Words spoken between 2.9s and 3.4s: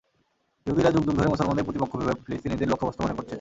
মনে করছে।